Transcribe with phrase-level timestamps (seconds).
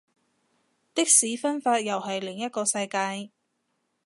[0.95, 3.29] 的士分法又係另一個世界